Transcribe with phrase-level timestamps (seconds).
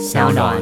[0.00, 0.56] 小暖。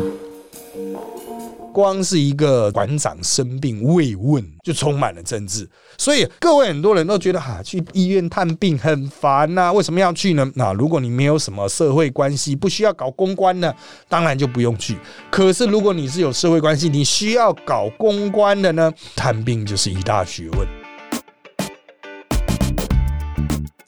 [1.72, 5.68] 光是一个馆长生病慰问，就充满了政治。
[5.96, 10.50] 所以各位很多人都觉得哈、去医院探病很烦呐、为什么要去呢？
[10.56, 13.72] 那如果你没有什么社会关系，不需要搞公关呢，
[14.08, 14.96] 当然就不用去。
[15.30, 20.77] 可是如果你是有社会关系，你需要搞公关的呢，探病就是一大学问。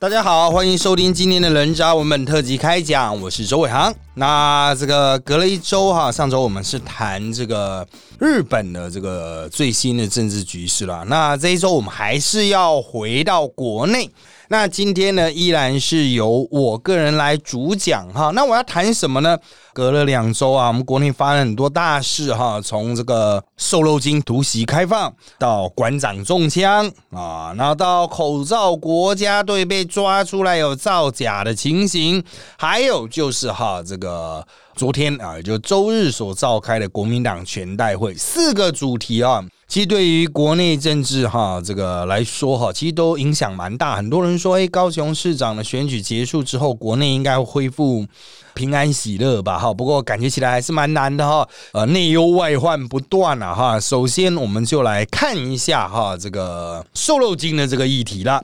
[0.01, 3.95] 大家好，欢迎收听今天的人渣文本特辑开讲，我是周伟航。
[4.15, 7.87] 那这个隔了一周哈，上周我们是谈这个
[8.19, 11.05] 日本的这个最新的政治局势了。
[11.05, 14.11] 那这一周我们还是要回到国内。
[14.53, 18.33] 那今天呢，依然是由我个人来主讲哈。
[18.35, 19.39] 那我要谈什么呢？
[19.73, 32.21] 隔了两周啊，我们国内发生很多大事哈，从这个瘦肉精突袭开放，到馆长中枪啊，然后到口罩国家队被抓出来有造假的情形，
[32.59, 34.45] 还有就是哈这个。
[34.77, 43.95] 昨天啊，就周日所召开的国民党全代会，四个主题啊，其实对于国内政治哈这个来说哈，其实都影响蛮大。
[43.95, 48.05] 很多人说，哎，高雄市长的选举结束之后，国内应该会恢复
[48.53, 49.57] 平安喜乐吧？
[49.57, 51.49] 哈，不过感觉起来还是蛮难的哈。
[51.73, 53.79] 呃，内忧外患不断啊哈。
[53.79, 58.43] 首先，我们就来看一下哈这个瘦肉精的这个议题了。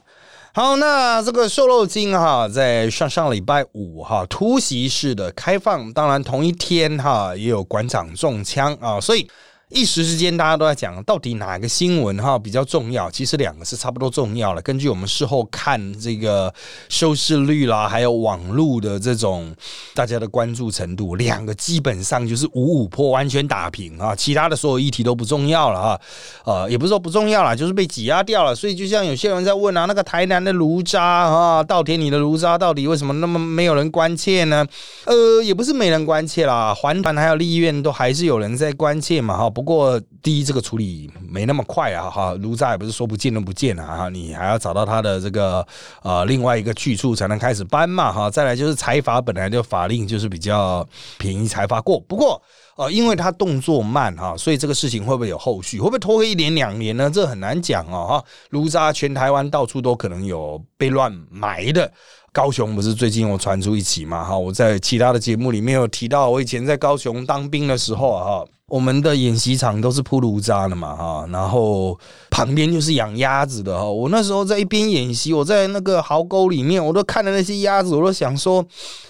[0.55, 9.29] 好，那这个瘦肉精哈，在上上礼拜五哈突袭式的开放，当然同一天哈也有馆长中枪啊，所以
[9.69, 13.11] 一时之间大家都在讲，到底哪个新闻哈比较重要？
[13.11, 14.63] 其实两个是差不多重要了。
[14.63, 16.55] 根据我们事后看这个
[16.89, 19.53] 收视率啦，还有网络的这种
[19.93, 26.01] 大家的关注程度，两个基本上就是五五破，完全打平啊，其他的所有议题都不重要了哈。
[26.45, 28.55] 呃，也不是说不重要啦，就是被挤压掉了。
[28.55, 34.65] 所以就像有些人在问啊，那个台南的炉渣啊，稻田里的炉渣到底为什么那么没有人关切呢？
[35.07, 39.51] 呃，也不是没人关切啦，环团还有立院都还是有人在关切嘛哈。
[39.57, 45.67] 不过第一，这个处理没那么快啊哈，炉渣也不是说不见就不见啊，你还要找到它的这个
[46.03, 48.29] 呃另外一个去处才能开始搬嘛哈。
[48.29, 50.87] 再来就是财阀本来就法令就是比较
[51.17, 52.43] 便宜财阀过，不过。
[52.77, 55.81] 呃，因为他动作慢哈，所以这个事情会不会有后续？
[55.81, 57.11] 会不会拖个一年两年呢？
[57.11, 58.25] 这很难讲哦哈。
[58.51, 61.91] 卢渣全台湾到处都可能有被乱埋的。
[62.37, 64.37] 高雄不是最近有传出一起嘛哈？
[64.37, 71.99] 我在其他的节目里面有提到，我以前在高雄当兵的时候啊哈，我们的演习场都是铺炉渣的嘛哈，然后
[72.31, 73.87] 旁边就是养鸭子的哈。
[73.87, 78.63] 我那时候在一边演习，我在那个壕沟里面，我都看着那些鸭子，我都想说。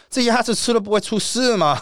[0.09, 1.77] 这鸭子吃了不会出事吗？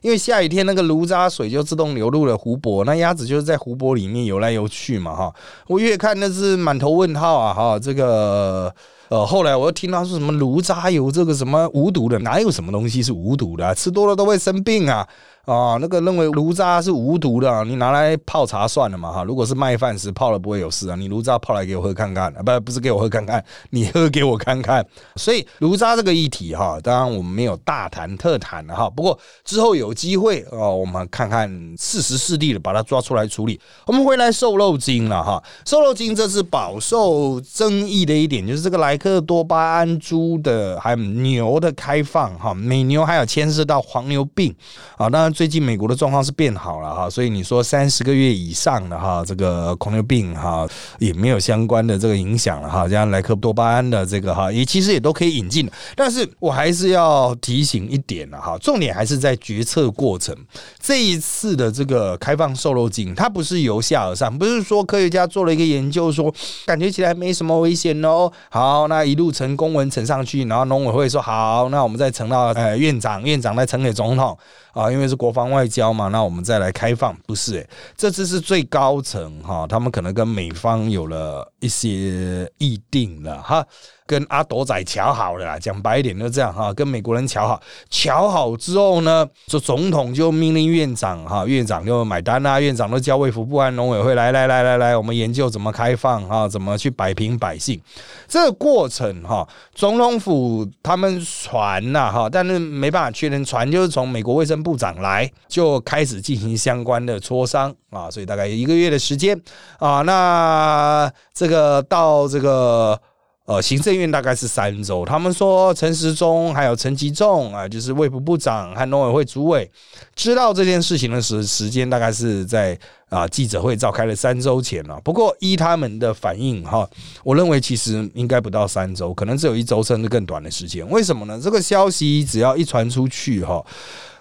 [0.00, 5.34] 因为下雨天那个炉渣水就自动流入了湖泊，那鸭子就是在湖泊里面游来游去嘛哈。
[5.66, 8.72] 我越看那是满头问号啊哈，这个
[9.08, 15.06] 呃后来我又听到说什么炉渣油这个什么无毒的，哪有什么东西是无毒的、吃多了都会生病啊。
[15.44, 19.24] 啊，那个认为炉渣是无毒的，你拿来泡茶算了嘛哈。
[19.24, 24.82] 如果是麦饭时泡了不会有事啊，你炉渣泡来给我喝看看，啊不不是给我喝看看，你喝给我看看。
[25.16, 28.88] 所以炉渣这个议题哈，当然我们没有大谈特谈的哈。
[28.88, 31.46] 不过之后有机会哦，我们看看
[31.78, 33.60] 适时适地的把它抓出来处理。
[33.86, 44.54] 我们回来瘦肉精了哈，瘦肉精这是饱受争议的一点就是这个莱克多巴胺猪的还有牛的开放哈，美牛还有牵涉到黄牛病
[44.96, 45.33] 啊，当然。
[45.34, 50.66] 最近美国的状况是变好了哈，所以你说三十个月以上的哈，这个狂牛病哈
[51.00, 60.34] 也没有相关的这个影响了哈，像莱克多巴胺的这个哈也其实也都可以引进，但是我还是要提醒一点了哈，重点还是在决策过程。
[60.80, 66.32] 这一次的这个开放瘦肉精，它不是由下而上，不是说科学家做了一个研究说
[66.64, 74.38] 感觉起来没什么危险哦，好，那一路呈公文呈上去，然后农委会说好，那我们再呈到呃院长，院长再呈给总统
[74.74, 75.14] 啊，因为是。
[75.24, 83.66] 国防外交嘛，那我们再来开放，不是诶，这次是最高层哈，他们可能跟美方有了一些议定了哈。
[84.06, 97.80] 跟阿斗仔瞧好了啦，讲白一点就这样哈，跟美国人瞧好，瞧好之后呢，就总统就命令院长哈，院长就买单啦，院长都叫卫福部安农委会来来来来来，我们研究怎么开放哈，怎么去摆平百姓。
[98.28, 109.40] 这个过程哈，总统府他们传呐哈，但是没办法确认，传就是从美国卫生部长来就开始进行相关的磋商啊，所以大概一个月的时间
[109.78, 113.00] 啊，那这个到这个。
[113.46, 115.04] 呃，行政院大概是三周。
[115.04, 119.70] 他们说陈时中还有陈吉仲啊，就是卫部部长和农委会主委，
[120.16, 122.78] 知道这件事情的时时间大概是在
[123.10, 124.98] 啊记者会召开了三周前了。
[125.04, 126.88] 不过依他们的反应哈，
[127.22, 130.88] 我认为其实应该不到三周，可能只有一周甚至更短的时间。
[130.88, 131.38] 为什么呢？
[131.38, 133.62] 这个消息只要一传出去哈。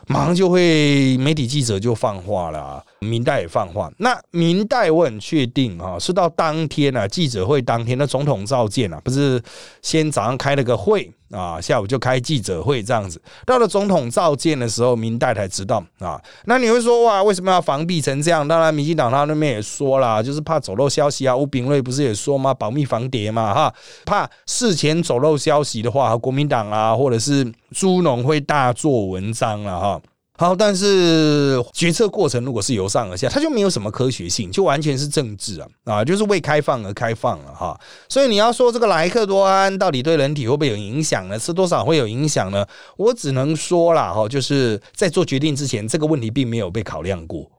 [0.05, 3.91] 马上就会媒体记者就放话了，明代也放话。
[3.97, 9.41] 那明代我很确定啊，是到当天啊，记者会当天的总统召见啊，不是
[9.81, 11.11] 先早上开了个会。
[11.31, 16.21] 啊，下午就开记者会这样子，到了总统召见的时候，明代才知道啊。
[16.45, 18.47] 那你会说哇，为什么要防避成这样？
[18.47, 21.35] 当然，民进党他那边也说了，就是怕走漏消息啊。
[21.35, 22.53] 吴炳瑞不是也说吗？
[22.53, 23.73] 保密防谍嘛，哈，
[24.05, 29.99] 怕事前走漏消息的话，国民党啊，或者是朱农会大做文章了哈。
[30.43, 37.79] 然后，但是决策过程如果是由上而下，它就没有什么科学性，就完全是政治啊啊，就是为开放而开放了哈。
[38.09, 41.39] 所以你要说这个莱克多安到底对人体会不会有影响呢？
[41.39, 42.65] 吃多少会有影响呢？
[42.97, 47.49] 我只能说了哈，就是在做决定之前，这个问题并没有被考量过。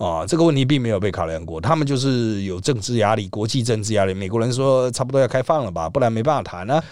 [0.00, 4.14] 啊，这个问题并没有被考量过，他们就是有政治压力、国际政治压力。
[4.14, 6.82] 美国人说差不多要开放了吧，不然没办法谈呢。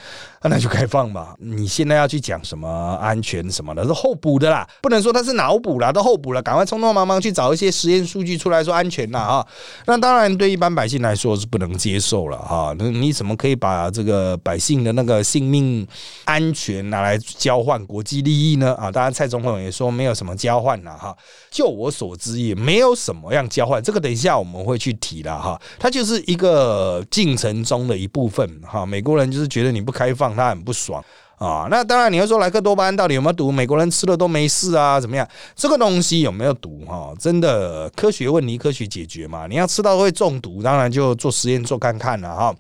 [0.43, 1.34] 那就开放吧。
[1.40, 2.69] 你现在要去讲什么
[3.00, 9.46] 安全什么的，是后补的啦，不能说他是脑补啦，都后补了，赶快匆匆忙忙去找一些实验数据出来说安全啦啊。
[9.87, 12.72] 那当然对一般百姓来说是不能接受了哈。
[12.78, 15.84] 那你怎么可以把这个百姓的那个性命
[16.25, 18.75] 安全拿来交换国际利益呢？
[18.75, 21.16] 啊，当然蔡总统也说没有什么交换了哈。
[21.50, 22.97] 就我所知也没有。
[22.98, 23.82] 什么样交换？
[23.82, 25.60] 这个等一下我们会去提了哈。
[25.78, 28.84] 它就是一个进程中的一部分哈。
[28.84, 31.02] 美国人就是觉得你不开放，他很不爽
[31.38, 31.68] 啊。
[31.70, 33.52] 那当然你要说莱克多巴胺到底有没有毒？
[33.52, 35.00] 美国人吃了都没事啊？
[35.00, 35.26] 怎么样？
[35.54, 37.12] 这个东西有没有毒哈？
[37.18, 39.46] 真的科学问题科学解决嘛？
[39.46, 42.54] 你要吃到会中毒，当然就做实验做看看了哈。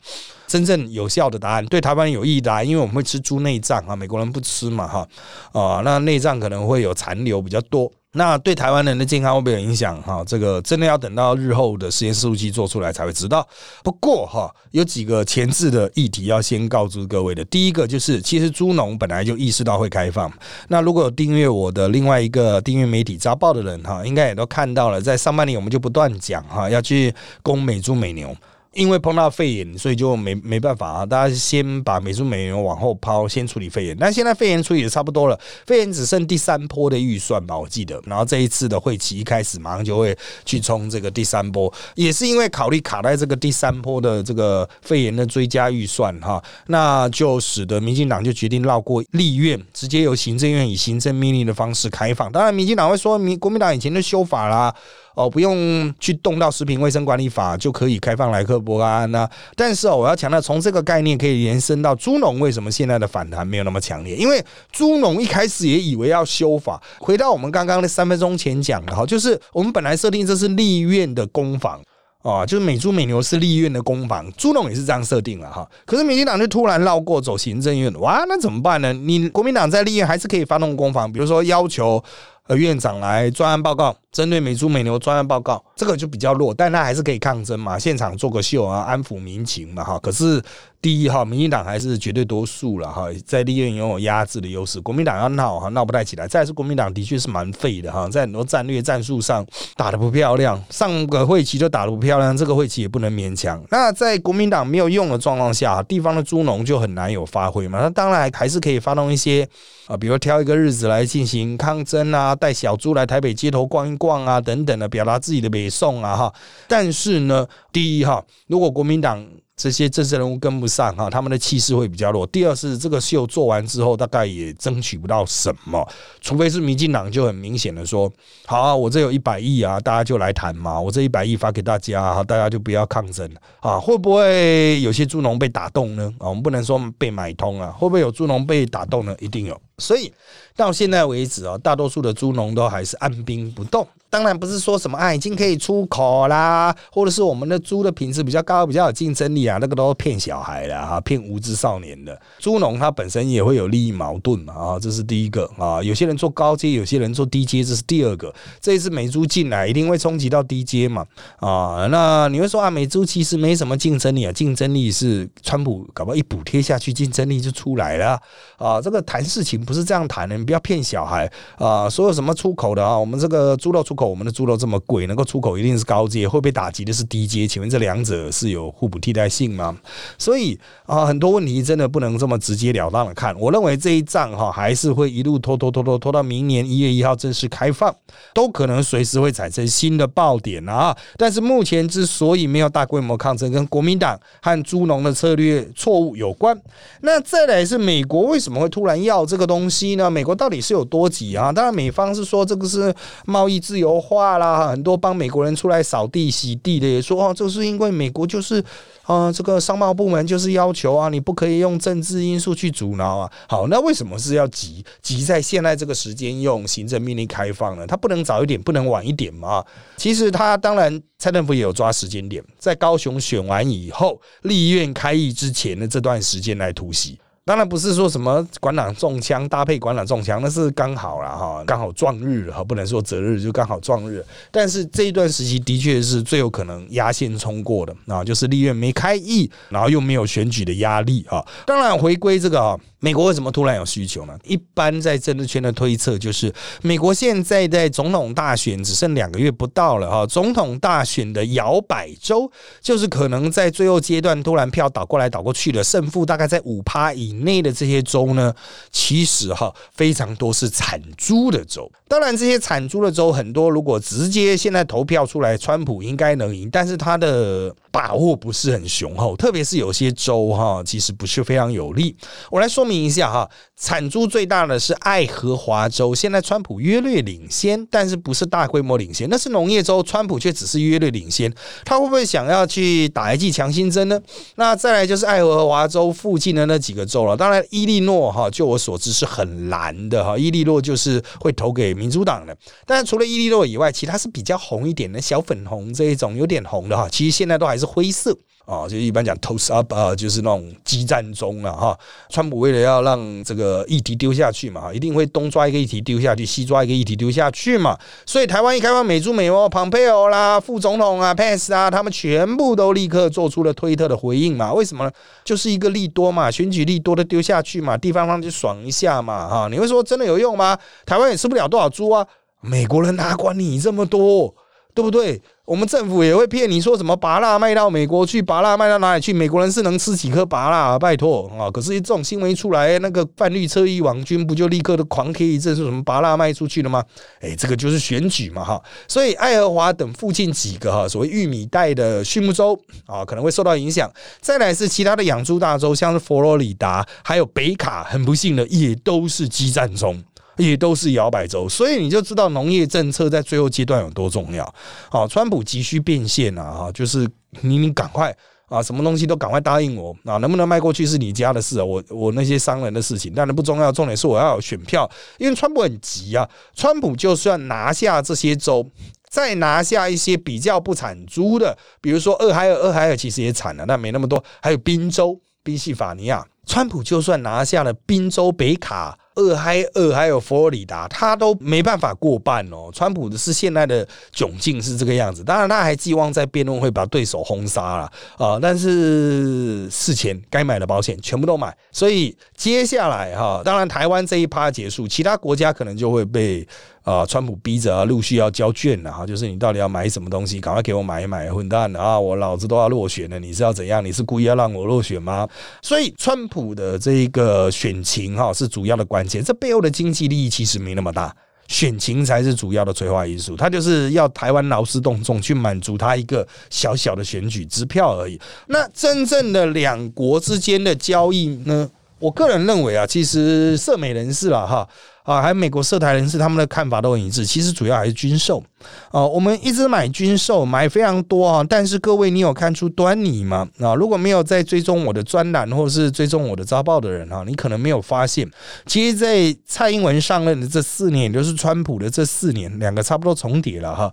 [0.46, 5.08] 真正有效的答案，对台湾有益的，因为我们会吃猪内脏啊，美国人不吃嘛哈。
[5.52, 7.90] 啊，那内脏可能会有残留比较多。
[8.12, 10.00] 那对台湾人的健康会不会有影响？
[10.02, 13.46] 哈，这个真的要等到日后的实验数据做出来才会知道。
[13.84, 17.44] 不过哈，有几个前置的议题要先告知各位的。
[17.44, 20.32] 第一个就是，其实猪农本来就意识到会开放。
[20.68, 28.34] 那如果有订阅我的另外一个订阅媒体《早报》的人哈，应该也都看到了，在上半年我们就不断讲哈，要去攻美猪美牛。
[28.78, 31.04] 因为碰到肺炎，所以就没没办法啊！
[31.04, 33.96] 大家先把美猪美牛往后抛，先处理肺炎。
[33.98, 35.36] 但现在肺炎处理的差不多了，
[35.66, 38.00] 肺炎只剩第三波的预算吧，我记得。
[38.06, 52.30] 然后这一次的会期一开始，马上就会去冲这个第三波，也是因为考虑卡在这个第三波的这个肺炎的追加预算哈，那就使得民进党就决定绕过立院，直接由行政院以行政命令的方式开放。
[52.30, 54.72] 当然，民进党会说，民国民党以前就修法啦。
[55.18, 59.28] 哦，不用去动到食品卫生管理法就可以开放莱克多巴胺呢。
[59.56, 64.14] 但是哦，我要强调，从这个概念可以延伸到猪农为什么现在的反弹没有那么强烈？
[64.14, 66.80] 因为猪农一开始也以为要修法。
[67.00, 71.80] 回到我们刚刚的三分钟前讲的哈，就是我们本来设定这是立院的攻防
[72.22, 75.68] 啊，就是美猪美牛是立院的攻防，猪农也是这样设定了哈。
[75.84, 78.92] 可是民进党就突然绕过走行政院，哇，那怎么办呢？
[78.92, 82.00] 你国民党在立院还是可以发动攻防，比如说要求
[82.46, 83.96] 呃院长来专案报告。
[84.10, 89.98] 针对美猪美牛专案报告，这个就比较弱，但他还是可以抗争嘛，现场做个秀啊，安抚民情嘛，哈。
[89.98, 90.42] 可是
[90.80, 96.26] 第一哈，民进党还是绝对多数了哈，在立院拥有压制的优势，国民党要闹哈，闹不太起来。
[96.26, 99.46] 再是国民党的确是蛮废的哈，在很多战略战术上
[99.76, 103.62] 打的不漂亮，上个会期就打的不漂亮，这个会期也不能勉强。
[103.70, 107.78] 那在国民党没有用的状况下，地方的猪农就很难有发挥嘛。
[107.82, 109.46] 那当然还是可以发动一些
[109.86, 113.98] 啊，比如挑一个日子来进行抗争啊，带小猪来台北街头逛一。
[113.98, 116.34] 逛啊等等的，表达自己的北宋啊哈，
[116.66, 122.24] 但是呢，第一哈，如果国民党这些政治人物跟不上哈，他们的气势会比较弱。
[122.28, 125.84] 第二是这个秀做完之后，大概也争取不到什么，
[126.20, 128.08] 除非是民进党就很明显的说，
[128.46, 136.04] 好啊，我这有一百亿啊，大家就来谈嘛，我这一百亿发给大家哈，大家就不要抗争啊，会不会有些猪农被打动呢？
[136.18, 139.16] 啊，我们不能说被买通啊，会不会有猪农被打动呢？
[139.18, 140.12] 一定有，所以。
[140.58, 143.86] 到现在为止啊，大多数的猪农都还是按兵不动。
[144.10, 152.20] 当然不是说什么啊，已经可以出口啦，或者是我们的猪的品质比较高、比较有竞争力啊，那个都是骗小孩的哈，骗无知少年的。
[152.40, 155.80] 猪农他本身也会有利益矛盾嘛啊，这是第一个啊。
[155.80, 158.34] 有些人做高阶，有些人做低阶，这是第二个。
[158.60, 161.06] 这一次美猪进来，一定会冲击到低阶嘛
[161.36, 161.86] 啊。
[161.88, 168.20] 那你会说啊，美猪其实没什么竞争力啊，竞争力是川普搞不好一补贴下去，竞争力就出来了
[168.56, 168.80] 啊。
[168.80, 170.34] 这个谈事情不是这样谈的。
[170.38, 171.86] 你不要骗小孩啊！
[171.90, 177.46] 所有什么出口的啊，我们这个猪肉出口，我们的猪肉这么贵，能够出口一定是高阶，会被打击的是低阶。
[177.46, 179.76] 请问这两者是有互补替代性吗？
[180.16, 183.38] 所以啊，很多问题真的不能这么直截了当的看。
[183.38, 187.94] 我认为这一仗哈，还是会一路拖拖拖拖拖到明年一月一号正式开放，
[188.32, 190.96] 都可能随时会产生新的爆点啊！
[191.18, 196.58] 但是目前之所以没有大规模抗争，跟国民党和猪农的策略错误有关。
[197.02, 199.57] 那再来是美国为什么会突然要这个东？
[199.58, 200.08] 东西呢？
[200.08, 201.50] 美国到底是有多急啊？
[201.50, 202.94] 当然，美方是说这个是
[203.26, 208.62] 贸易自由化啦，很多帮美国人出来扫地洗地的也说哦，这是因为美国就是
[209.02, 213.28] 啊，这个商贸部门就是要求啊，你不可以用政治因素去阻挠啊。
[213.48, 214.84] 好，那为什么是要急？
[215.02, 217.84] 急在现在这个时间用行政命令开放呢？
[217.84, 219.64] 它不能早一点，不能晚一点吗？
[219.96, 227.18] 其实他当然，蔡政府也有抓时间点，在高雄选完以后，立院开议之前的这段时间来突袭。
[227.48, 234.22] 当然不是说什么馆长中枪搭配馆长中枪，那是刚好了哈，刚好撞日哈，不能说择日就刚好撞日。
[234.50, 241.42] 但是这一段时期的确是最有可能压线冲过的啊，就是立院没开议，然后又没有选举的压力啊。
[241.64, 242.78] 当然回归这个啊。
[243.00, 244.36] 美国为什么突然有需求呢？
[244.44, 246.52] 一般在政治圈的推测就是，
[246.82, 252.50] 美国现在在总统大选只剩两个月不到了哈，总统大选的摇摆州，
[252.80, 258.52] 就是可能在最后阶段突然票倒过来倒过去的，胜负大概在五趴以内的这些州呢，
[258.90, 261.90] 其实哈非常多是产猪的州。
[262.08, 272.16] 当然，这些产猪的州很多，如果直接现在投票出来，川普应该能赢，但是他的把握不是很雄厚，特别是有些州哈，其实不是非常有利。
[272.50, 272.88] 我来说。
[272.88, 281.52] 明一下哈，产猪最大的是爱荷华州，现在川普约略领先，但是不是大规模领先，那是农业州，川普却只是约略领先。
[281.84, 284.18] 他会不会想要去打一剂强心针呢？
[284.54, 287.36] 那再来就是爱荷华州附近的那几个州了。
[287.36, 292.56] 当然，伊利诺哈，就我所知是很蓝的哈，伊利诺就是会投给民主党的。
[292.86, 297.06] 但是除了伊利诺以外，其他是比较红一点的小粉红这一种，有点红的哈。
[297.10, 298.36] 其实现在都还是灰色。
[298.68, 307.98] 啊，就一般讲 toss up 啊，就是那种激战中啊，哈，川普为了要让这个议题丢下去嘛，一定会东抓一个议题丢下去，西抓一个议题丢下去嘛。
[308.26, 314.70] 所以台湾一开放美猪美欧，蓬佩奥啦，副总统啊，Pence 啊，他们全部都立刻做出了推特的回应嘛。
[314.74, 315.10] 为什么？
[315.42, 319.68] 就是一个利多嘛，选举利多的丢下去嘛，地方方就爽一下嘛，哈。
[319.70, 320.76] 你会说真的有用吗？
[321.06, 322.26] 台湾也吃不了多少猪啊，
[322.60, 324.54] 美国人哪管你这么多？
[324.94, 325.40] 对不对？
[325.68, 329.34] 我们政府也会骗你说什么拔蜡卖到美国去，拔蜡卖到哪里去？
[329.34, 330.98] 美国人是能吃几颗拔蜡？
[330.98, 331.70] 拜托啊！
[331.70, 337.04] 可是这种新闻一出来，那个泛绿车衣网军不就立刻的狂贴一阵，说什么拔蜡卖出去了吗？
[337.42, 338.82] 哎，这个就是选举嘛哈！
[339.06, 344.10] 所以爱荷华等附近几个哈所谓玉米带的畜牧州啊，可能会受到影响。
[344.40, 350.18] 再来是其他的养猪大州，像是佛罗里达还有北卡，很不幸的也都是激战中。
[350.58, 354.74] 也都是摇摆州，所以你就知道农业政策在最后阶段有多重要。
[355.08, 356.72] 好，川普急需变现啊！
[356.72, 357.28] 哈，就是
[357.62, 358.36] 你你赶快
[358.66, 360.36] 啊，什么东西都赶快答应我啊！
[360.38, 363.90] 能不能卖过去是你家的事啊，我我那些商人的事情，当然不重要。
[363.92, 366.48] 重点是我要选票，因为川普很急啊。
[366.74, 368.84] 川普就算拿下这些州，
[369.30, 374.42] 再拿下一些比较不产猪的，比如说俄亥尔，俄亥尔其实也产了，但没那么多。
[374.60, 379.16] 还有宾州、宾夕法尼亚，川普就算拿下了宾州、北卡。
[379.38, 382.90] 俄亥俄还有佛罗里达，他都没办法过半哦。
[382.92, 388.58] 川普的是现在的窘境是这个样子，当然他还寄望在辩论会把对手轰杀了啊。
[388.60, 396.66] 但是事前该买的保险全部都买，所以接下来哈，当然台湾这一趴结束，其他国家可能就会被。
[397.08, 402.20] 啊，川普逼着啊，陆续要交卷了哈，就是你到底要买什么东西，赶快给我买一买，混蛋啊！
[402.20, 404.04] 我老子都要落选了，你是要怎样？
[404.04, 405.48] 你是故意要让我落选吗？
[405.80, 411.34] 所以，川普的这个选情哈是主要的关键，这背后的经济利益其实没那么大，
[411.68, 413.56] 选情才是主要的催化因素。
[413.56, 418.38] 他就是要台湾劳师动众去满足他一个小小的选举支票而已。
[418.66, 421.88] 那真正的两国之间的交易呢？
[422.20, 424.86] 我个人认为啊，其实涉美人士了哈。
[425.28, 427.44] 啊，还有美国涉台人士，他们的看法都很一致。
[427.44, 428.64] 其实主要还是军售
[429.10, 431.62] 啊，我们一直买军售，买非常多啊。
[431.68, 433.68] 但是各位，你有看出端倪吗？
[433.78, 438.50] 啊，如果没有在追踪我的专栏或者是追踪我的招报的人哈，你可能没有发现，
[438.86, 444.10] 其实，在蔡英文上任的这四年，也就是川普的这四年，两个差不多重叠了哈。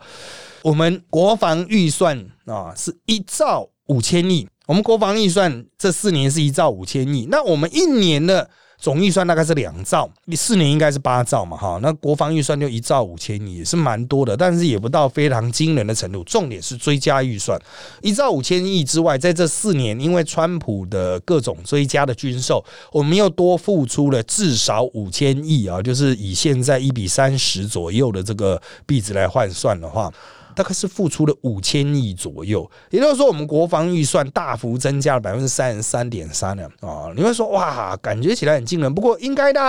[0.64, 8.50] 我们国防预算啊，是一兆五千亿，我们国防预算这四年是一兆五千亿，那我们一年的。
[8.78, 16.24] 总预算大概是两兆，你四年应该是八兆嘛，哈，那国防预算就一兆五千亿，也是蛮多的，但是也不到非常惊人的程度。
[16.26, 17.60] 重点是追加预算，
[18.02, 30.14] 一兆五千亿之外，在这四年，因为川普的各种追加的军售，我们又多付出了至少五千亿啊，就是以现在一比三十左右的这个币值来换算的话。
[30.56, 37.12] 大概是付出了五千亿左右，也就是说，我们国防预算大幅增加了百分之三十三点三呢啊！
[37.16, 39.62] 你会说哇，感觉起来很惊人，不过应该的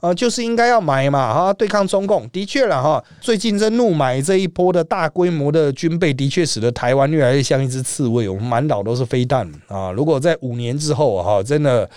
[0.00, 3.02] 啊，就是应该要买嘛哈，对抗中共的确了哈。
[3.20, 9.92] 最近这怒买这一波的大规模的军备，的确使得台湾越来越像一只刺猬，我们满岛都是飞弹啊！
[9.92, 11.88] 如果在五年之后哈，真的。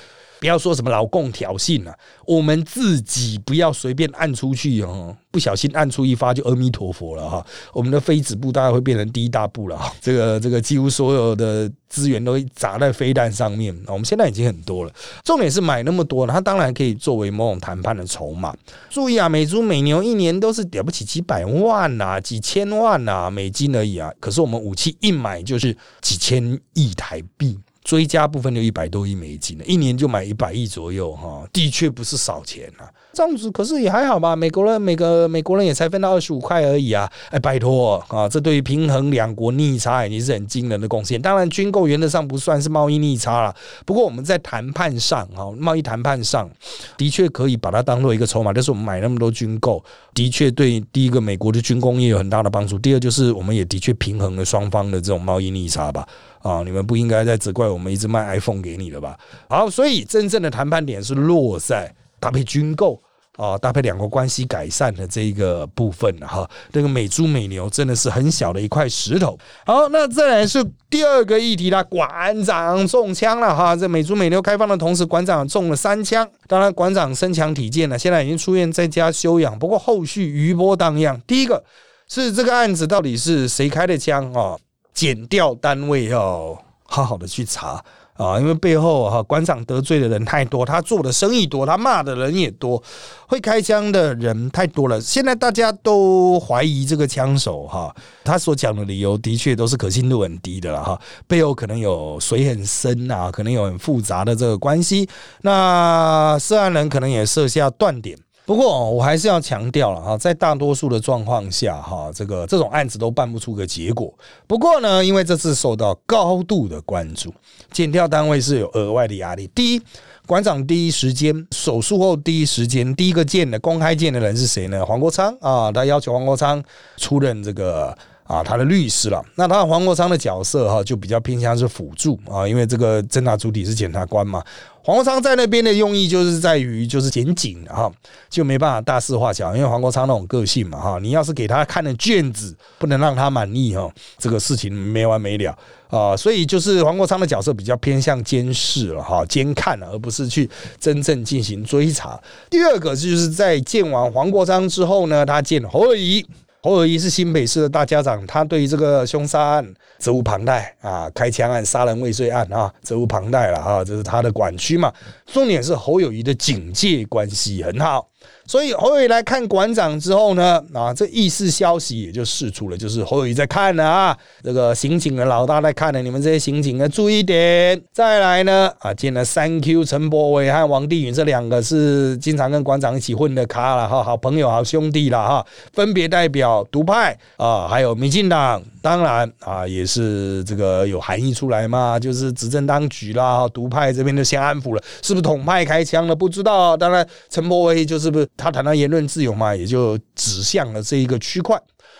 [0.45, 7.43] 不要说什么老共挑衅了，我们自己不要随便按出去哦，不小心按出一发就阿弥陀佛了哈。
[7.73, 9.91] 我们的飞子部大概会变成第一大部了哈。
[9.99, 14.93] 这个这个几乎所有的资源都砸在飞弹上面，我们现在已经很多了。
[15.23, 18.55] 重点是买那么多，它当然可以作为某种谈判的筹码。
[18.91, 24.13] 注意啊，美猪美牛一年都是了不起几百万呐，几千万呐美金而已啊。
[24.19, 27.57] 可是我们武器一买就是几千亿台币。
[27.85, 32.89] 追加部分就一百多亿美金，一年就买一百亿左右哈，的确不是少钱啊。
[33.13, 34.35] 这样子可是也还好吧？
[34.35, 37.09] 美国人每个美国人也才分到二十五块而已啊！
[37.29, 41.21] 哎，拜托啊，这对于平衡两国逆差已经是很惊人的贡献。
[41.21, 43.55] 当然，军购原则上不算是贸易逆差了。
[43.85, 46.49] 不过我们在谈判上啊，贸易谈判上
[46.97, 48.51] 的确可以把它当做一个筹码。
[48.51, 49.81] 就是我们买那么多军购，
[50.13, 52.77] 的确对第一个美国的军工业有很大的帮助。
[52.79, 56.05] 第二就是我们也的确平衡了双方的这种贸易逆差吧。
[56.45, 59.17] 啊，你们不应该再责怪我们一直卖 iPhone 给你了吧？
[59.49, 63.01] 好，所以真正的谈判点是落在搭配军购
[63.35, 66.47] 啊，搭配两国关系改善的这一个部分哈。
[66.71, 69.35] 这个美猪美牛真的是很小的一块石头。
[69.65, 73.75] 好，那再来是第二个议题啦，馆长中枪了哈。
[73.75, 76.29] 这美猪美牛开放的同时，馆长中了三枪。
[76.47, 79.57] 当然，馆长身强体健了，现在已经出院在家休养。
[79.57, 81.19] 不过后续余波荡漾。
[81.25, 81.63] 第一个
[82.07, 84.55] 是这个案子到底是谁开的枪啊？
[84.95, 87.83] 减掉单位要好好的去查
[88.13, 92.81] 啊，因为背后哈馆长得罪的人太多，他做的生意多，他骂的人也多，
[93.27, 95.01] 会开枪的人太多了。
[95.01, 100.97] 现在大家都怀疑这个枪手哈，他所讲的理由的确都是可信度很低的了哈，
[101.27, 105.09] 背后可能有水很深啊，可能有很复杂的这个关系。
[105.41, 108.17] 那涉案人可能也设下断点。
[108.45, 114.13] 不过我还是要强调了哈，在大多数的状况下哈，这个这种案子都办不出个结果。
[114.45, 117.33] 不过呢，因为这次受到高度的关注，
[117.71, 119.49] 检调单位是有额外的压力。
[119.55, 119.81] 第一，
[120.27, 124.85] 馆长第一时间手术后第一时间第一个见的公开见的人是谁呢？
[124.85, 126.63] 黄国昌啊，他要求黄国昌
[126.97, 127.97] 出任这个。
[128.27, 134.43] 啊，他的律师了，那他黄国昌的角色哈，就比较偏向是辅助啊，因为这个侦查主体是检察官嘛。
[134.85, 137.91] 黄国昌在那边的用意就是在于就是检警哈，
[138.29, 145.57] 就没办法大事化小，因为黄国昌那种个性嘛哈，你要是给他看的卷子，不能让他满意哈，这个事情没完没了
[145.89, 146.15] 啊。
[146.15, 150.47] 所以就是黄国昌的角色比较偏向监视了哈，监看，而不是去
[150.79, 152.21] 真正进行追查。
[152.51, 156.23] 第二个就是在见完黄国昌之后呢，他见侯友谊。
[156.65, 164.91] 侯友谊是新北市的大家长，他对于这个凶杀案责无旁贷啊，开枪案、杀人未遂案啊，责无旁贷了哈，这是他的管区嘛。
[165.27, 168.09] 重点是侯友谊的警戒关系很好。
[168.47, 177.81] 所以侯友谊来看馆长之后呢，啊，这意识消息也就释出了，就是侯友谊在看了啊，这个刑警的老大在看了，你们这些刑警要注意点。
[177.91, 196.15] 再来呢，啊，见了三 Q 陈柏伟和王帝云这两个是经常跟馆长一起混的咖了哈，好朋友、好兄弟了哈，分别代表独派啊，还有民进党，当然啊，也是这个有含义出来嘛，就是执政当局啦，独派这边就先安抚了，是不是统派开枪了？
[196.15, 196.77] 不知道。
[196.77, 198.27] 当然，陈柏伟就是不是。
[198.37, 201.59] 他谈到言论自由嘛，也就指向了这一个区块。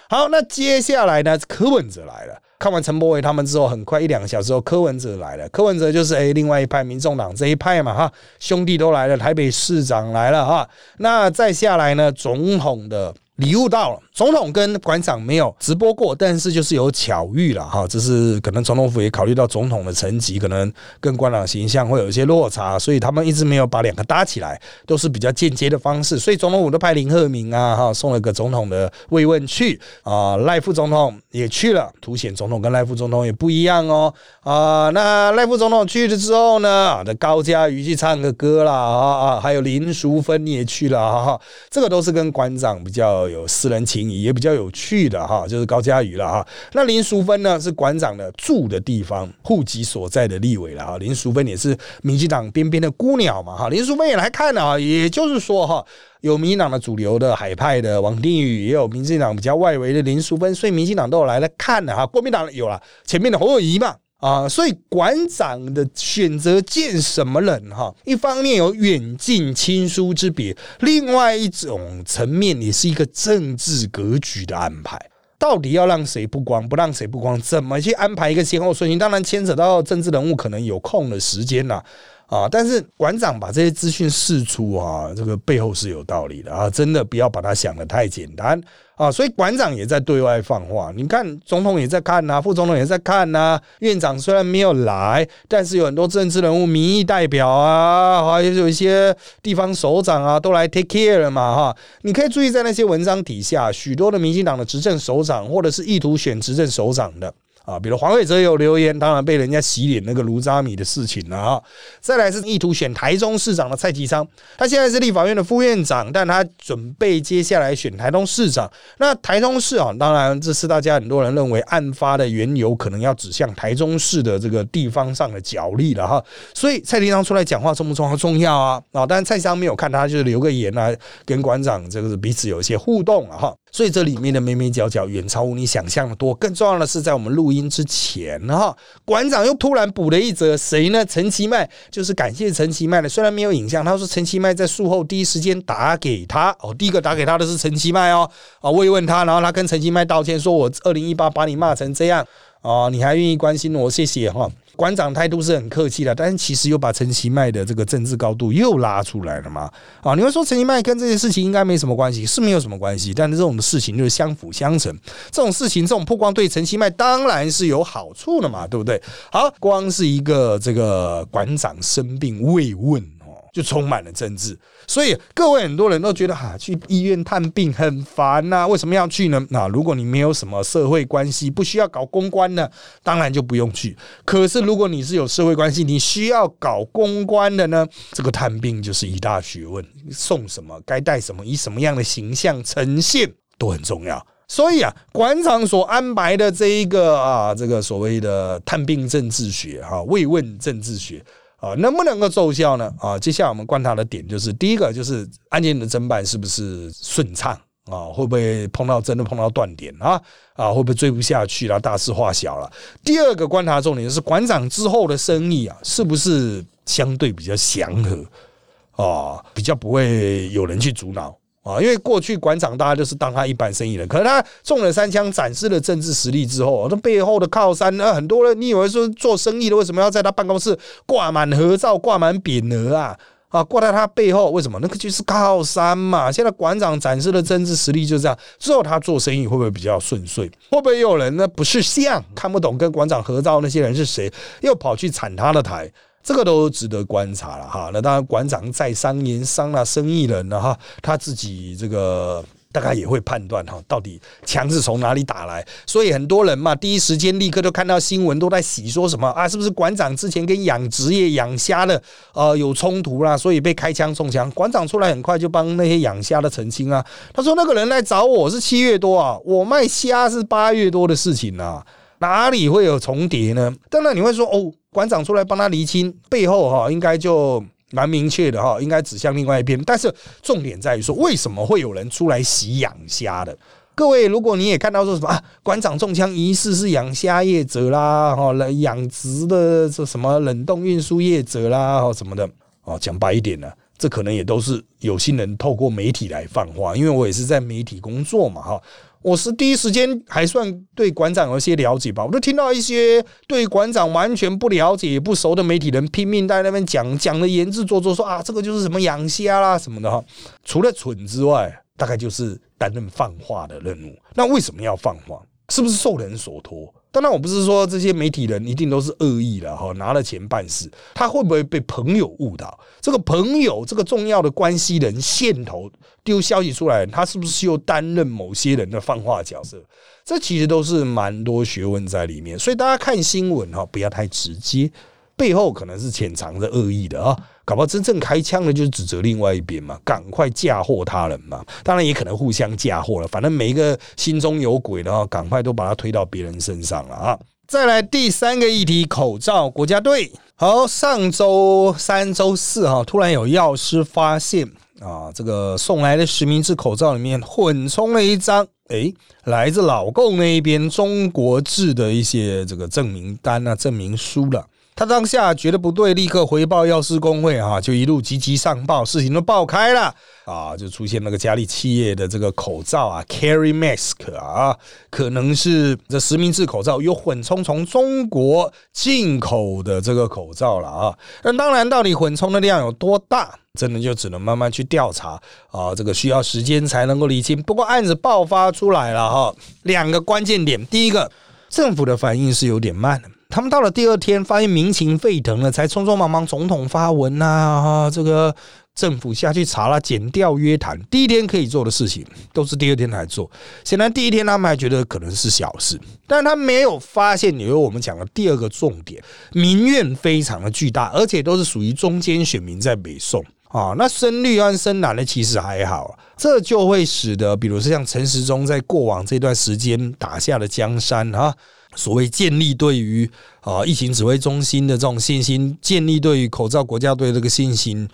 [0.10, 2.38] 好，那接下来呢，柯文哲来了。
[2.58, 5.48] 看完陈柏伟他们之后，很快一两个小时后，柯文哲来了。
[5.50, 10.68] 柯文哲就是哎，另外一派民众党这一派嘛，哈，兄弟都来了，台北市长来了哈。
[11.00, 13.14] 那再下来呢，总统的。
[13.38, 43.26] 礼物到了，总统跟馆长没有直播过，但是就是有巧遇了哈，这是可能总统府也考虑到总统的层级，可能跟馆长形象会有一些落差，所以他们一直没有把两个搭起来，都是比较间接的方式，所以总统府都派林鹤鸣啊哈送了个总统的慰问去啊，赖副总统也去了，凸显总统跟赖副总统也不一样哦啊，那赖副总统去了之后呢，啊，的高嘉瑜去唱个歌啦啊啊，还有林淑芬也去了哈，这个都是跟馆长比较。
[43.26, 46.48] 有私人情也比较有趣的哈，就是高嘉瑜了哈。
[46.74, 50.98] 那林淑芬呢是馆长的住的地方，户籍所在的立委了哈。
[50.98, 53.70] 林淑芬也是民进党边边的孤鸟嘛哈。
[53.70, 55.86] 林淑芬也来看了啊，也就是说哈，
[56.22, 62.06] 有民进党的主流的海派的王定宇，也有民进党比较外围的林淑芬，所以民进党都有来了看了哈。
[62.06, 63.96] 国民党有了前面的侯友谊嘛。
[64.26, 67.94] 啊，所以馆长的选择见什么人哈？
[68.06, 75.00] 一方面有远近亲疏之别，另外一种层面也是一个政治格局的安排。
[75.38, 78.98] 到底要让谁不光，不让谁不光，怎么去安排一个先后顺序？
[78.98, 81.86] 当然牵扯到政治人物可能有空的时间了。
[82.26, 88.60] 啊，但是馆长把这些资讯释出啊，这个背后是有道理的啊，真的不要把它想的太简单
[88.96, 90.92] 啊，所以馆长也在对外放话。
[90.96, 93.60] 你看，总统也在看呐，副总统也在看呐。
[93.80, 101.76] 院长虽然没有来，但是有很多政治人物、民意代表啊，还有有一些地方首长啊，都来 take care 了嘛，哈。
[102.04, 107.34] 你可以注意在那些文章底下，许多的民进党的执政首长，或者是意图选执政首长的。
[107.66, 111.62] 啊，比如黄伟哲有留言，当然被人家洗脸那个卢渣米的事情了啊。
[112.00, 118.72] 再来是意图选台中市长的蔡其昌，他现在是立法院的副院长，但他准备接下来选台中市长。
[118.98, 126.24] 那台中市啊，当然这是大家很多人认为案发的缘由，可能要指向台中市的这个地方上的角力了哈。
[126.54, 128.16] 所以蔡其昌出来讲话重不重要？
[128.16, 129.06] 重要啊啊！
[129.06, 130.92] 但是蔡其昌没有看他，就是留个言啊，
[131.26, 133.56] 跟馆长这个是彼此有一些互动了哈。
[133.76, 136.34] 所以这里面的眉眉角角远超乎你想象的多。
[136.36, 141.06] 更重要的是，在我们录音之前哈，馆长又突然补了一则，谁呢？
[141.06, 143.10] 陈其迈就是感谢陈其迈的。
[143.10, 152.26] 虽然没有影像，他说陈其迈在术后第一时间打给他哦，第一个打给他的是陈其迈哦啊，慰问他，然后他跟陈其迈道歉，说我二零一八把你骂成这样
[152.62, 154.50] 啊，你还愿意关心我，谢谢哈。
[154.76, 159.70] 馆长态度是很客气的，但是其实又把陈其迈的这个政治高度又拉出来了嘛？
[160.02, 164.96] 啊，你会说陈其迈跟这件事情应该没什么关系，是没有什么关系，但是这种事情就是相辅相成，
[165.32, 169.02] 这种事情这种曝光对陈其迈当然是有好处的嘛，对不对？
[169.32, 173.15] 好，光是一个这个馆长生病慰问。
[173.56, 179.42] 就充满了政治，所以各位很多人都觉得哈，去医院探病很烦呐，为什么要去呢？
[179.50, 182.70] 那如果你没有什么社会关系，不需要搞公关呢，
[183.02, 183.96] 当然就不用去。
[184.26, 194.22] 可是如果你是有社会关系，你需要搞公关的呢，这个探病就是一大学问，送什么，该带什么，以什么样的形象呈现都很重要。
[194.50, 201.24] 所以啊，馆长所安排的这一个啊，这个所谓的探病政治学哈，慰问政治学。
[201.66, 202.94] 啊，能不能够奏效呢？
[203.00, 208.06] 啊，接下来我们观察的点就是，第一个就是案件的侦办是不是顺畅啊？
[208.14, 210.22] 会不会碰到真的碰到断点啊？
[210.54, 211.80] 啊，会不会追不下去了？
[211.80, 212.72] 大事化小了。
[213.04, 219.44] 第二个观察重点是馆长之后的生意啊，是不是相对比较祥和啊？
[219.56, 221.36] 比较不会有人去阻挠。
[221.66, 233.18] 啊，因为过去馆长大家就是当他一般生意人，可是他中了三枪，展示了政治实力之后，他背后的靠山，那很多人你以为说做生意的为什么要在他办公室挂满合照、挂满匾额啊？
[233.50, 234.78] 啊，挂在他背后为什么？
[234.82, 236.32] 那个就是靠山嘛。
[236.32, 240.48] 现在馆长展示的政治实力就这样，之后他做生意会不会比较顺遂？
[240.70, 245.90] 会不会有人呢不是像看不懂跟馆长合照那些人是谁，又跑去铲他的台？
[246.26, 247.92] 这个都值得观察了哈。
[247.94, 255.64] 那当然，馆长在商言商了，生意人了哈，他自己这个大概也会判断哈，到底枪是从哪里打来。
[255.86, 262.02] 所以很多人嘛，第一时间立刻就看到新闻，都在洗说什么啊，是不是馆长之前跟养殖业养虾的
[262.34, 264.50] 呃有冲突啦，所以被开枪中枪。
[264.50, 271.86] 馆长出来很快就帮那些养虾的澄清啊，他说那个人来找我是七月多啊，我卖虾是八月多的事情啊，
[272.18, 273.72] 哪里会有重叠呢？
[273.92, 274.74] 当然你会说哦。
[274.96, 279.78] 馆长出来帮他厘清背后哈，应该就蛮明确的哈，应该指向另外一边。
[279.84, 283.58] 但是重点在于说，为什么会有人出来洗养虾的？
[283.94, 292.50] 各位，如果你也看到说什么啊，馆长中枪疑似是养虾业者啦，哈，养殖的这什么冷冻运输业者啦，哈什么的，
[292.86, 298.82] 哦，讲白一点呢，这可能也都是有心人透过媒体来放话，因为我也是在媒体工作嘛，哈。
[299.26, 310.24] 我是第一时间还算对馆长有些了解吧，我都听到一些对馆长完全不了解、不熟的媒体人拼命在那边讲讲的言之凿凿，说啊，这个就是什么养虾啦什么的哈。
[310.64, 314.16] 除了蠢之外，大概就是担任放话的任务。
[314.36, 315.42] 那为什么要放话？
[315.70, 316.94] 是不是受人所托？
[317.16, 320.92] 当然，我不是说这些媒体人一定都是恶意的哈，拿了钱办事。
[321.14, 322.78] 他会不会被朋友误导？
[323.00, 325.90] 这个朋友，这个重要的关系人线头
[326.26, 329.82] 丢消息出来，他是不是又担任某些人的放话角色？
[330.26, 332.60] 这其实都是蛮多学问在里面。
[332.60, 334.92] 所以大家看新闻哈，不要太直接，
[335.38, 337.38] 背后可能是潜藏着恶意的啊。
[337.66, 341.66] 搞不好真正开枪的，就是指责另外一边嘛，赶快嫁祸他人嘛。
[341.84, 347.40] 当然也可能互相嫁祸了，反正每一个心中有鬼的啊，赶快都把它推到别人身上了啊。
[347.68, 350.32] 再来第三个议题，口罩国家队。
[350.54, 359.12] 好，上周三、周四哈，突然有药师发现啊，这个送来的实名制口罩里面混充了一张，诶，
[359.46, 364.64] 来自老共那一边中国制的一些这个证明单啊、证明书了。
[364.98, 374.74] 他当下觉得不对，立刻回报药师工会啊，就一路积极上报，事情都爆开了啊，就出现那个嘉利企业的这个口罩啊，Carry Mask 啊，
[375.10, 381.18] 可能是这实名制口罩有混充从中国进口的这个口罩了啊。
[381.44, 385.32] 那当然，到底混充的量有多大，真的就只能慢慢去调查
[385.72, 387.62] 啊，这个需要时间才能够理清。
[387.64, 389.54] 不过案子爆发出来了哈，
[389.84, 391.30] 两个关键点，第一个。
[391.68, 398.54] 政府的反应是有点慢的，他们到了第二天发现民情沸腾了，才匆匆忙忙总统发文呐，这个
[398.94, 401.02] 政府下去查了，减调约谈。
[401.10, 403.50] 第一天可以做的事情，都是第二天来做。
[403.86, 413.42] 显然第一天他们还觉得可能是小事，但他没有发现，有我们讲的第二个重点，民怨非常的巨大，而且都是属于中间选民在北宋。
[413.70, 421.54] 啊，那深绿和深蓝的其实还好，这就会使得，比如说像陈时中在过往这段时间打下的江山啊，
[421.96, 423.30] 所谓建立对于。
[423.66, 428.08] 啊，疫情指挥中心的这种信心建立，对于口罩国家队这个信心，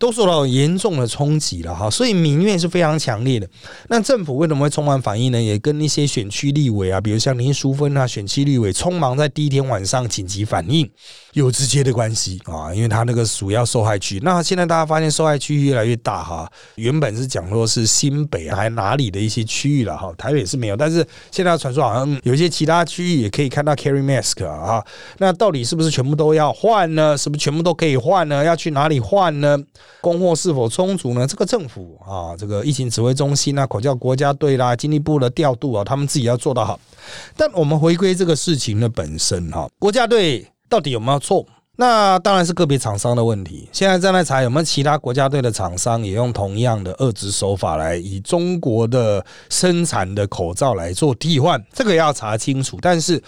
[0.00, 1.88] 都受到严重的冲击了哈。
[1.88, 3.48] 所以民怨是非常强烈的。
[3.88, 5.40] 那政府为什么会匆忙反应呢？
[5.40, 10.90] 也跟那些选区立委啊，比如像林淑芬啊，选区立委匆忙在第一天晚上紧急反应，
[11.34, 12.74] 有直接的关系啊。
[12.74, 16.50] 因为他那个主要受害区，那现在大家发现受害区域越来越大哈。
[16.74, 24.84] 原本是讲说是新北还哪里的一些区域了哈，台北是没有，但是现在传说好像有一些其他区域也可以看到 carry mask 啊。
[25.18, 27.16] 那到底是不是全部都要换呢？
[27.16, 28.44] 是不是全部都可以换呢？
[28.44, 29.58] 要去哪里换呢？
[30.00, 31.26] 供货是否充足呢？
[31.26, 36.78] 这个政府啊，这个疫情指挥中心啊，口罩国家队啦，经济部的调度啊，他们自己要做到好。
[37.36, 41.44] 但我们回归这个事情的本身哈，国家队到底有没有错？
[41.78, 43.68] 那当然是个别厂商的问题。
[43.72, 52.78] 现在正在查有没有其他国家队的厂商也用同样的遏制手法来以中国的生产的口罩来做替换，这个要查清楚。
[52.80, 53.22] 但是。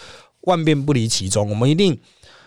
[0.49, 1.97] 万变不离其宗，我们一定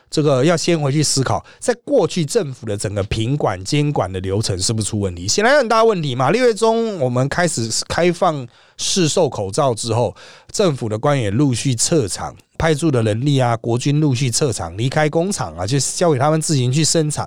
[0.10, 5.26] 这个要先回去思考，在过去政府的整个品管监管的流程是不是出问题？
[5.26, 6.32] 显然很大问题嘛。
[6.32, 10.14] 六月中我们开始开放市售口罩之后，
[10.52, 17.26] 政府的官员陆续撤场，派驻的人力啊，国军陆续撤场，离开工厂啊，就交给他们自行去生产。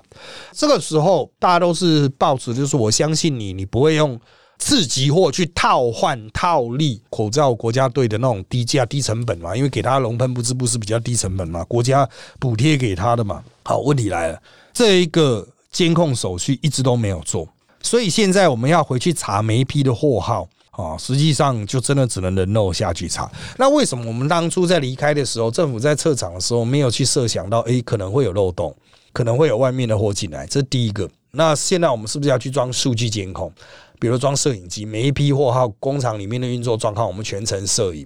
[0.51, 4.19] 这个时候，大家都是报纸就是我相信你，你不会用。
[4.57, 12.07] 次级货去套换套利口罩国家队的那种低价低成本嘛，因为给他龙喷不织布是比较低成本嘛，国家
[12.39, 13.43] 补贴给他的嘛。
[13.63, 14.41] 好，问题来了，
[14.73, 17.47] 这一个监控手续一直都没有做，
[17.81, 23.29] 所以现在我们要回去查每一批的货号啊，实际上就真的只能人肉下去查。
[23.57, 28.75] 那为什么我们当初在离开的时候，政府在撤场的时候没有去设想到，诶，可能会有漏洞，
[29.11, 30.47] 可能会有外面的货进来？
[30.47, 31.09] 这第一个。
[31.31, 33.51] 那现在我们是不是要去装数据监控？
[33.99, 38.05] 比如装摄影机，每一批货号工厂里面的运作状况，我们全程摄影，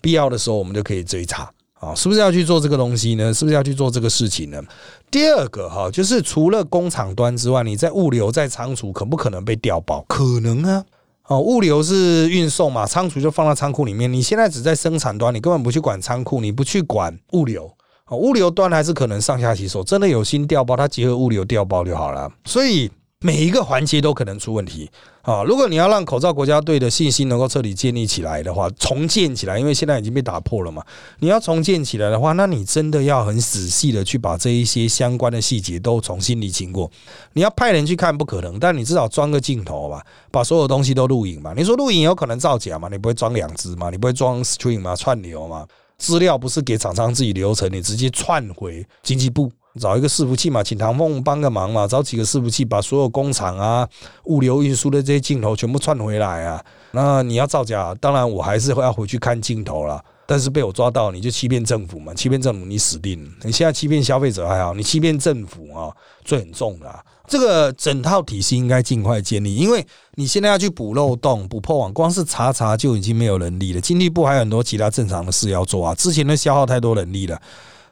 [0.00, 3.32] 必要的时候我们就可以追查啊，是不是要去做这个东西呢？
[3.32, 4.62] 是不是要去做这个事情呢？
[5.10, 10.04] 第二个哈，就是除了工厂端之外，你在物流在仓储可不可能被调包？
[10.08, 10.84] 可能啊，
[11.28, 14.12] 哦，物流是运送嘛，仓储就放到仓库里面。
[14.12, 17.70] 你现在只在生产端，你根本不去管仓库，你不去管物流，
[18.06, 22.30] 哦，物流端还是可能上下其手，真的有心调包，它结合物流调包就好了。
[22.44, 22.90] 所以。
[23.20, 24.88] 每一个环节都可能出问题
[25.28, 25.44] 啊！
[25.44, 30.82] 如果你要让口罩国家队的信心能够彻底建立起来的话，重建起来，因为现在已经被打破了嘛。
[31.18, 36.90] 你要重建起来的话，那你真的要很仔细的去把这一些相关的细节都重新理清过。
[37.34, 41.52] 你要派人去看不可能，但你至少装个镜头吧，把所有东西都录影嘛。
[41.54, 42.88] 你说录影有可能造假吗？
[42.90, 43.90] 你不会装两只吗？
[43.90, 44.96] 你不会装 stream 吗？
[44.96, 45.66] 串流吗？
[45.98, 49.52] 资料不是给厂商自己留存，你直接串回经济部。
[49.80, 53.88] 找一个伺服器嘛，请唐凤帮个忙嘛，找几个伺服器把所有工厂啊、
[54.24, 56.64] 物流运输的这些镜头全部串回来啊。
[56.92, 60.02] 那你要造假，当然我还是会要回去看镜头了。
[60.26, 62.12] 但是被我抓到，你就欺骗政府嘛？
[62.12, 63.30] 欺骗政府，你死定了。
[63.44, 65.90] 你现在欺骗消费者还好，你欺骗政府啊，
[66.22, 67.04] 罪很重的。
[67.26, 73.80] 这个整套体系应该尽快建立，因为你现在要去补漏洞、补破网，光是查查就已经没有能力了。
[73.80, 77.40] 经济部还有很多其他正常的事要做啊，之前的消耗太多人力了。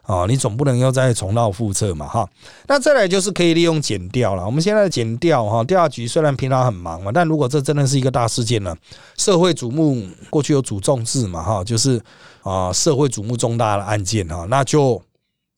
[0.07, 2.27] 啊，你总不能又再重蹈覆辙嘛，哈。
[2.65, 4.45] 那再来就是可以利用减调了。
[4.45, 8.73] 我们现在的减调哈，调查局虽然平常很忙嘛，但如果这真的是一个大事件呢，
[9.17, 12.01] 社会瞩目，过去有主重治嘛，哈，就是
[12.41, 15.01] 啊，社会瞩目重大的案件哈，那就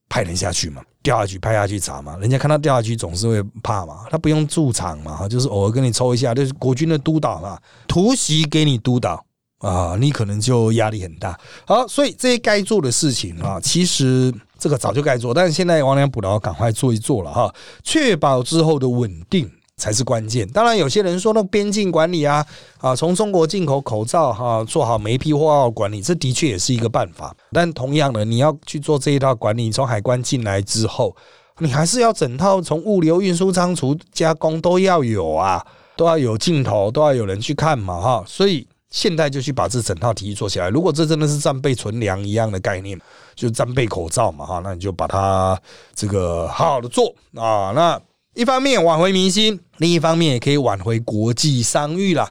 [0.10, 2.18] 派人下去嘛，调查局派下去查嘛。
[2.20, 9.24] 人家看到调查局总是会怕嘛，他不用驻场嘛，哈，就是偶尔跟你抽一下，就是国军的督导嘛，突袭给你督导。
[9.60, 11.40] 啊，你可能就压力很大。
[11.66, 19.50] 好，所以这些该做的事情啊，其实这个早就该做，但是现在亡羊补牢，赶快做一做了哈，确保之后的稳定。
[19.80, 20.46] 才是关键。
[20.50, 22.46] 当然，有些人说那边境管理啊，
[22.80, 27.34] 啊，从中国进口口罩哈，做好每批货要管理，这的确也是一个办法。
[27.54, 31.16] 但同样的，你要去做这一套管理，从海关进来之后，
[31.60, 38.22] 你还是要整套从物流、运输、仓储、加工都要有啊，都要有镜头，都要有人去看嘛哈。
[38.28, 40.70] 所以现在就去把这整套体系做起来。
[40.70, 43.00] 如果这真的是战备存粮一样的概念，
[43.36, 45.60] 就战备口罩嘛哈，那你就把它
[45.94, 47.72] 这个好好的做啊。
[47.76, 48.00] 那
[48.34, 52.30] 一方面挽回民心，另一方面也可以挽回国际商誉啦。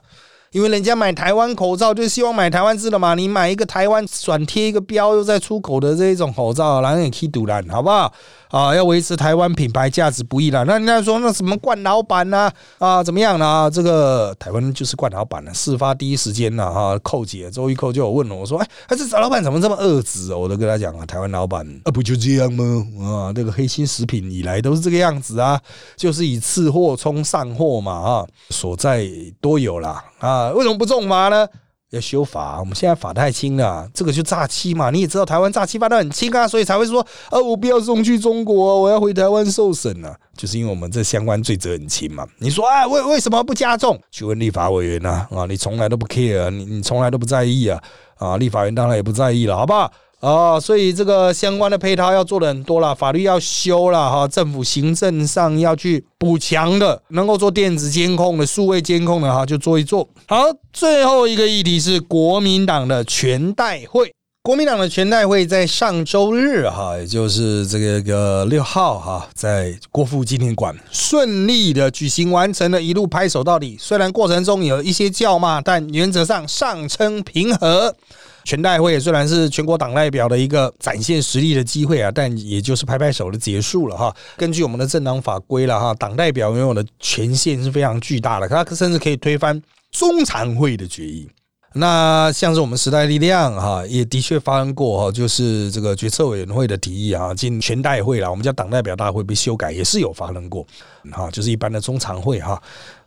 [0.51, 3.13] 因为人家买台湾口罩，就希望买台湾制的嘛。
[3.13, 8.11] 你买一个台湾转贴一个标，又在出口的这一种口罩，然后也可以堵拦，好不好？
[8.49, 10.65] 啊，要维持台湾品牌价值不易了。
[10.65, 12.51] 那人家说那什么冠老板呢？
[12.79, 13.69] 啊，怎么样呢？
[13.71, 15.53] 这个台湾就是冠老板了。
[15.53, 22.63] 事发第一时间呢，哈，寇姐周一寇就有问了我说：“哎，这这老板怎么这么恶质？”我都跟他讲啊，台湾老板啊，不就这样吗？
[23.01, 25.61] 啊，这个黑心食品以来都是这个样子啊，
[25.95, 29.07] 就是以次货冲上货嘛，啊，所在
[29.39, 30.03] 都有啦。
[30.17, 31.47] 啊，为什么不重罚呢？
[31.91, 34.91] 要修法，我们现在法太轻了，这个就诈欺嘛。
[34.91, 42.27] 你也知道台湾诈欺犯的很轻啊，所以才会说，呃，我不要送去中国，我要回台湾受审啊，就是因为我们这相关罪责很轻嘛。
[42.37, 43.99] 你说，哎，为为什么不加重？
[44.11, 47.81] 去问立法委员呐，啊，你从来都不 care，你你从来都不在意啊，
[48.17, 49.91] 啊，立法员当然也不在意了，好不好？
[50.21, 60.09] 哦，所以这个相关的配套要做的很多了，法律要修了哈，政府行政上要去补强的，能够做电子监控的、数位监控的哈，就做一做。
[60.27, 64.11] 好，最后一个议题是国民党的全代会。
[64.41, 73.77] 国民党的全代会在上周日哈，也就是这个个六号哈，在国父纪念馆顺利的举行完成了，一路拍手到底。
[73.79, 77.95] 虽然过程中有一些叫骂，但原则上上称平和。
[78.43, 84.15] 全代会虽然是全国党代表的一个展现实力的机会啊，但也就是拍拍手的结束了哈。
[84.37, 91.29] 根据我们的政党法规了哈，党代表拥有的权限是非常巨大的，他甚至可以推翻中常会的决议。
[91.73, 100.65] 那像是我们时代力量哈，也的确发生过哈，就是这个决策委员会的提议啊，进全代会了，我们叫党代表大会被修改，也是有发生过
[101.11, 102.59] 哈，就是一般的中常会哈。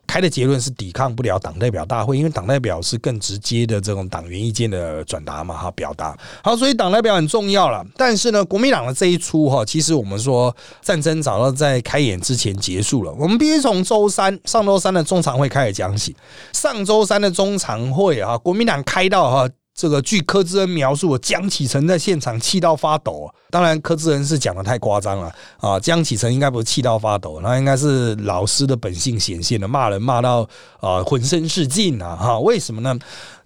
[0.06, 7.82] 开的结论是抵抗不了党代表大会，因为党代表是更直接的这种党员意见的转达嘛，哈，表达好，所以党代表很重要了。
[7.96, 13.12] 但是呢，国民党的这一出哈，其实我们说战争早到在开演之前结束了。
[13.12, 16.14] 我们必须从周三上周三的中常会开始讲起。
[16.52, 19.48] 上周三的中常会啊，国民党开到哈。
[19.82, 23.28] 这个据柯志恩描述，江启臣在现场气到发抖。
[23.50, 25.80] 当然，柯志恩是讲的太夸张了啊！
[25.80, 32.14] 江启臣应该不是气到发抖，那应该是老师的本性显现了，骂人骂到啊浑身是劲啊！
[32.14, 32.96] 哈，为什么呢？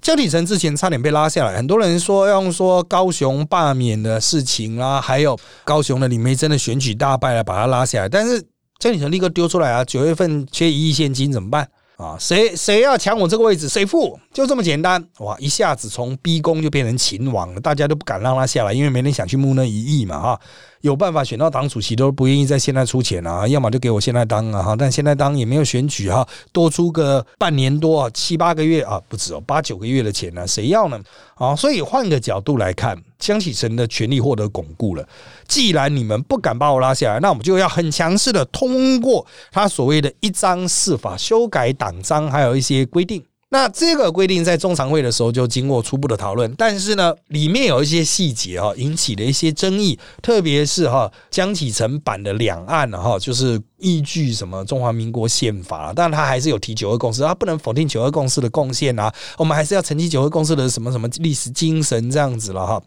[0.03, 8.47] 江启臣之前差点被拉下来，很多人说要用说高雄罢免的事情啦，还有高雄的李梅珍的选举大败来把他拉下来，但是
[8.79, 11.67] 江启臣立刻丢出来啊，九月份缺一亿现金怎么办？
[11.97, 15.35] 啊，谁谁要抢我这个位置，谁付，就这么简单哇！
[15.39, 20.41] 一下子从逼宫就变成秦王了，大家都不敢让他下来，因为没人想去木讷一役嘛，哈。
[20.87, 30.99] 有办法选到党主席都不愿意在现在出钱啊，要么就给我现在当啊哈，但现在当也没有选举哈，多出个半年多啊七八个月啊，不止哦，八九个月的钱呢，谁要呢？
[31.35, 35.07] 啊，所以换个角度来看，江启臣的权力获得巩固了。
[35.49, 43.23] 既然你们不敢把我拉下来，那我们就要很强势的通过他所谓的一章四法修改党章，还有一些规定。
[43.49, 62.83] 那这个规定在中常会的时候就经过初步的讨论，但是呢，里面有一些细节哈，引起了一些争议，特别是哈江启臣版的两岸哈，就是依据什么中华民国宪法，但他还是有提九二共识，他不能否定九二共识的贡献啊，我们还是要承继九二共识的什么什么历史精神这样子了哈。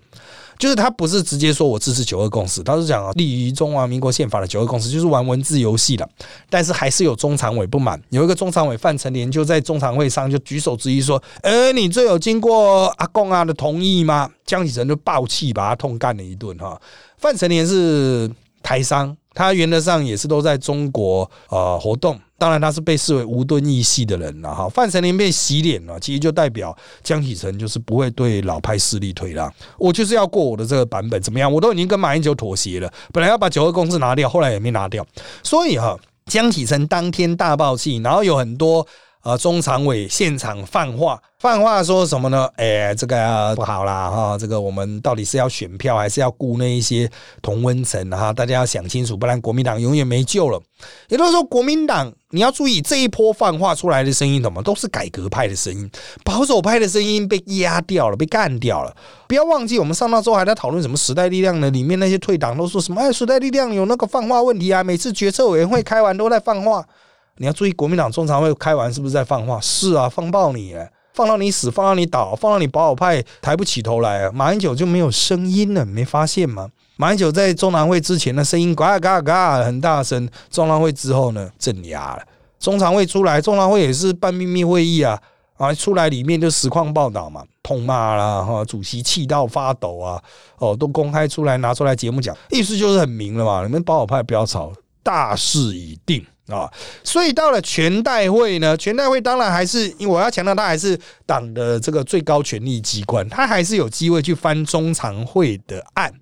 [0.59, 6.07] 就是他不是直接说我支持九二共识，他是讲啊立于中华民国宪法的九二共识，就是玩文字游戏的。
[6.49, 16.79] 但是还是有中常委不满，有一个中常委范成年就在中常会上就举手质疑说：“哎，你这有经过阿公啊的同意吗？”江启臣就暴气，把他痛干了一顿哈。
[17.17, 18.29] 范成年是
[18.61, 19.15] 台商。
[19.35, 24.67] 他原则上也是都在中国呃活动，当然他是被视为无敦义系的人了哈。
[24.69, 31.51] 范丞琳被洗脸了，其实就代表江启臣就是不会对老派势力退让，我就是要过我的这个版本，怎么样？
[31.51, 35.05] 我都已经跟马英九妥协了，本来要把九二共识拿掉，后来也没拿掉，
[35.43, 38.87] 所以哈，江启臣当天大爆气，然后有很多。
[39.21, 42.49] 啊，中常委现场放话，放话说什么呢？
[42.55, 47.09] 哎，这个不好啦，哈，这个我们到底是要选票，还是要顾那一些
[47.41, 48.31] 同温层哈？
[48.31, 50.61] 大家要想清楚，不然国民党永远没救了。
[51.09, 55.91] 也就是说，国民党你要注意这一波放话出来的声音，怎么都是改革派的声音，
[56.23, 58.95] 保守派的声音被压掉了，被干掉了。
[59.27, 61.69] 不要忘记，我们上到之后还在讨论什么时代力量呢？
[61.71, 63.01] 里面那些退党都说什么？
[63.01, 66.85] 哎，时代力量有那个放话问题啊，每次决策委员会开完都在放话。
[67.41, 69.57] 你要注意，国民党中常会开完是不是在放话？
[69.61, 70.75] 是啊，放爆你，
[71.13, 74.29] 放到你死，放到你倒，放到你保守派抬不起头来。
[74.31, 76.69] 马英九就没有声音了，没发现吗？
[76.97, 82.23] 马英九在中常会之前的声音嘎嘎嘎很大声，中常会之后呢镇压了。
[82.59, 85.17] 中常会出来，中常会也是办秘密会议啊，
[85.55, 90.21] 啊出来里面就实况报道嘛，痛骂啦哈，主席气到发抖啊，
[90.57, 96.21] 哦都公开出来拿出来节目讲，意思就是很明了嘛，你们保守派不要吵，大势已定。
[96.49, 96.69] 啊，
[97.03, 106.13] 所以到了全代会呢，全代会当然还是，因为我要强调，它还是党的这个最高权力机关，它还是有机会去翻中常会的案。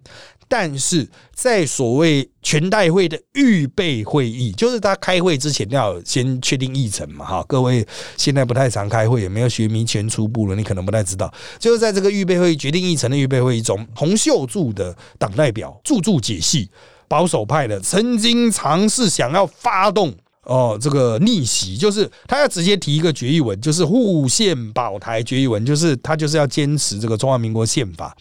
[0.49, 16.69] 但是在所谓全代会的预备会议，就是他开会之前要先确定议程嘛，哈，各位现在不太常开会，也没有学民权初步了，你可能不太知道，就是在这个预备会议决定议程的预备会议中，洪秀柱的党代表助助解析。
[17.07, 28.15] 保守派的曾经尝试想要发动哦，这个逆袭，就是他要直接提一个决议文，就是护宪保台决议文，就是他就是要坚持这个中华民国宪法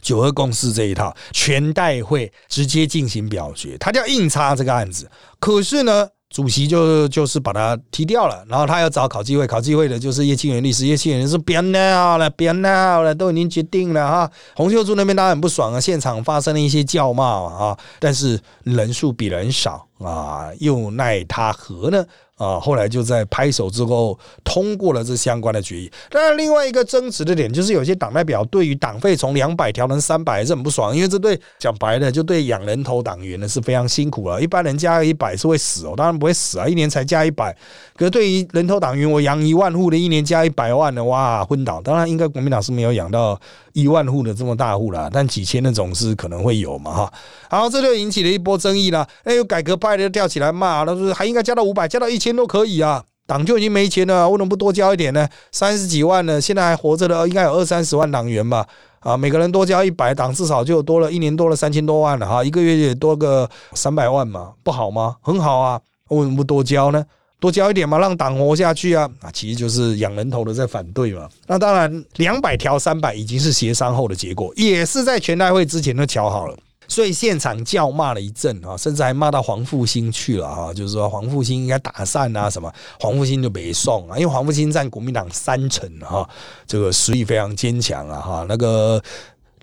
[0.00, 5.10] 九二共识这一套，全代会直接进行表决，他就要硬插这个案子。
[5.38, 6.08] 可是呢？
[6.30, 14.30] 主席就就是把他踢掉了，然后他要找考纪会，考纪会的就是叶庆元律师，叶庆元是别闹了，别闹了，都已经决定了哈。
[14.54, 22.04] 洪秀柱那边当然很不爽啊，现场发生了一些叫骂啊，但是人数比人少啊，又奈他何呢？
[22.38, 25.90] 啊，后来就在拍手之后通过了这相关的决议。
[26.08, 34.40] 当然，另外一个争执的点就是，有些党代表对于党费从两百调成三百是很不爽，因为这对讲白了，就对养人头党员呢是非常辛苦了。
[34.40, 37.54] 一般人加一百是会死哦，当然不会死啊，一年才加一百。
[37.96, 41.82] 可是对于人头党员，我养一万户的，一年加一百万的，哇，昏倒。
[41.82, 43.38] 当然，应该国民党是没有养到
[43.72, 47.12] 一万户的这么大户了，但几千那种是可能会有嘛，哈。
[47.50, 49.06] 然后这就引起了一波争议了。
[49.24, 53.04] 哎，有改革派的跳起来骂，他说还应该加到五百，加到一千都可以啊。
[53.26, 55.28] 党就已经没钱了，为什么不多交一点呢？
[55.52, 58.66] 三十几万呢，现在还活着的应该有二三十万党员吧？
[59.00, 65.16] 啊，每个人多交一百，党至少就多了一年多了三千多万了哈，一个月也多个三百万嘛，不好吗？
[65.20, 67.04] 很好啊，为什么不多交呢？
[67.38, 69.08] 多交一点嘛，让党活下去啊！
[69.20, 71.28] 啊，其实就是养人头的在反对嘛。
[71.46, 76.56] 那当然，两百条三百已经是协商后的结果，也是在全代会之前都瞧好了。
[76.88, 86.28] 所以现场叫骂了一阵啊，甚至还骂到黄复兴去了啊，就是说黄复兴应该打散啊什么，黄复兴就没送啊，因为黄复兴占国民党三成哈，
[86.66, 89.00] 这个实力非常坚强啊哈，那个。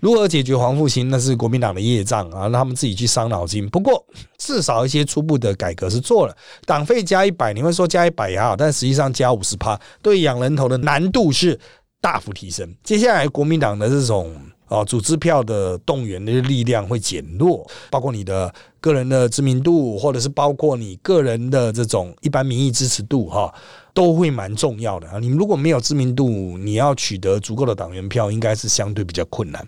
[0.00, 1.08] 如何解决黄复兴？
[1.08, 3.66] 那是国民党的业障啊，让他们自己去伤脑筋。
[3.70, 4.04] 不过
[4.36, 11.58] 至少一些初步的改革是做了，党费加一百，你会说加一百也好，但实际上加五十趴，对养人头的难度是
[11.98, 12.70] 大幅提升。
[12.84, 23.52] 接下来国民党的这种啊组织票的动员的力量会减弱，包括你的个人的知名度，或者是包括你个人的这种一般民意支持度哈。
[23.96, 25.18] 都会蛮重要的啊！
[25.18, 29.66] 你如果没有知名度，你要取得足够的党员票，应该是相对比较困难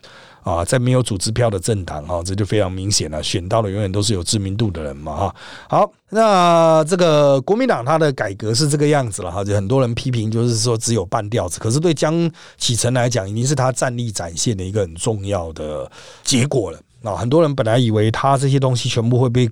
[0.52, 0.64] 啊。
[0.64, 3.22] 在没有组织票的政党哈，这就非常明显了。
[3.22, 5.36] 选到的永远都是有知名度的人嘛哈。
[5.68, 15.90] 好，那这个国民党它的改革是这个样子了哈，就很多人批评就是说只有半吊子，可是对江启臣来讲，已经是他战力展现的一个很重要的
[16.22, 17.14] 结果了那。
[17.14, 19.50] 很多人本来以为他这些东西全部会被。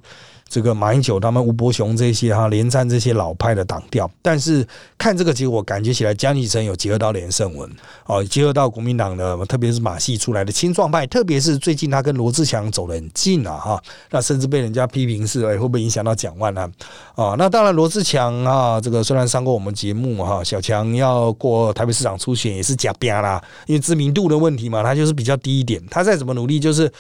[0.49, 4.67] 这个马英九他们吴伯雄这些哈连战这些老派的党调，但是
[4.97, 7.69] 看这个结果，感觉起来江启臣有结合到连胜文
[8.07, 16.73] 哦，结合到国民党的，特别是马系出来的青壮派，特别是最近他跟罗志强走得很近啊哈，那甚至被人家批评是哎会不会影响到蒋万安
[17.17, 17.35] 啊？
[17.37, 26.91] 那当然罗志强啊，这个虽然上过我们节目哈，小强要过台北市长初选也是假编啦，因为知名度的问题嘛，他就是比较低一点，他再怎么努力就是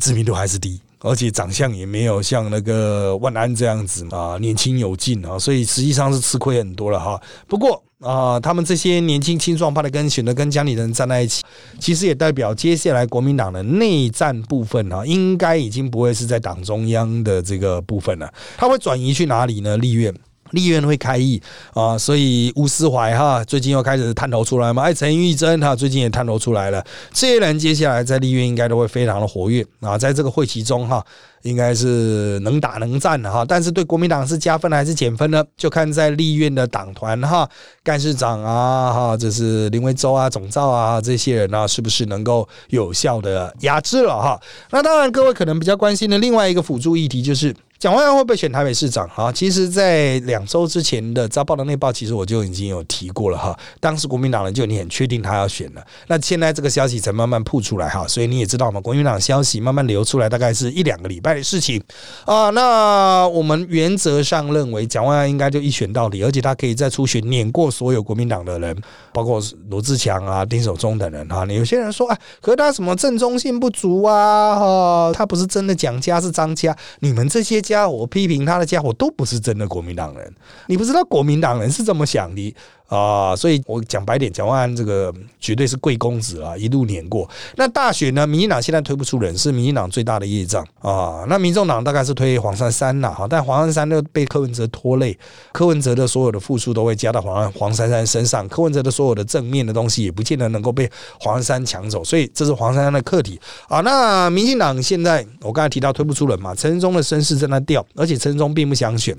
[0.00, 0.80] 知名度还是低。
[1.06, 7.20] 而且长相也没有像那个万安这样子啊，年轻有劲啊，所以实际上是吃亏很多了哈。
[7.46, 11.44] 不过啊，他们这些年轻青壮派的跟选择跟江里人站在一起，
[11.78, 19.76] 其实也代表接下来国民党的内战部分啊，应该已经不会是在党中央的这个部分了，他会转移去哪里呢？
[19.76, 20.12] 立院。
[20.56, 21.40] 立院会开议
[21.74, 31.04] 啊，所以吴思怀哈最近又开始探头出来嘛，哎，陈玉珍哈最近也探头出来了，这些人接下来在立院应该都会非常的活跃啊，在这个会期中哈，
[31.42, 35.44] 应该是能打能战的哈，但是对国民党是加分还是减分呢？
[35.56, 37.48] 就看在立院的党团哈，
[37.84, 44.40] 干事长啊哈，这是林维洲啊、总召啊这些人啊，是不是能够有效的压制了哈？
[44.70, 47.54] 那当然，各位可能比较关心的另外一个辅助议题就是。
[47.78, 49.06] 蒋万安会不会选台北市长？
[49.08, 53.54] 哈，其实，在两周之前的《早报》的内报，其实我就已经有提过了哈。
[53.80, 58.08] 当时国民党人就已经很确定他要选了，那现在这个消息才慢慢铺出来哈。
[58.08, 61.78] 所以你也知道嘛，国民党消息慢慢流出来，大概是一两个礼拜的事情
[62.24, 62.48] 啊。
[62.50, 68.74] 那我们原则上认为，蒋万安应该就一选到底，而且他可以在初选碾过所有国民党的人，
[69.12, 71.44] 包括罗志强啊、丁守中等人哈。
[71.44, 74.56] 有些人说，啊，可是他什么正中性不足啊？
[74.58, 77.62] 哈，他不是真的蒋家，是张家，你们这些。
[77.66, 80.32] 家伙批评他的家伙都不是真的国民党人，
[80.68, 82.54] 你不知道国民党人是怎么想的。
[82.88, 87.28] 啊，所以我讲白点，蒋万安这个绝对是贵公子啊，一路碾过。
[87.56, 91.24] 那大选呢，民进党现在推不出人，是民进党最大的业障啊。
[91.28, 95.18] 那民众党大概是推黄珊珊呐，哈，但黄珊珊呢被柯文哲拖累，
[95.52, 103.80] 柯文哲的所有的付出都会加到黄黄珊珊身上，柯文哲的所有的正面的东西也不见得能够被黄珊珊抢走，所以这是黄珊珊的课题啊。
[103.80, 109.16] 那民进党现在我刚才提到推不出人嘛，陈忠的声势在那掉，而且陈忠并不想选